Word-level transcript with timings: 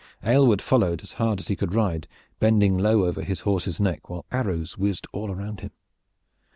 Aylward 0.23 0.63
followed 0.63 1.03
as 1.03 1.11
hard 1.11 1.39
as 1.39 1.47
he 1.47 1.55
could 1.55 1.75
ride, 1.75 2.07
bending 2.39 2.75
low 2.75 3.05
over 3.05 3.21
his 3.21 3.41
horse's 3.41 3.79
neck, 3.79 4.09
while 4.09 4.25
arrows 4.31 4.75
whizzed 4.75 5.05
all 5.13 5.29
around 5.29 5.59
him. 5.59 5.69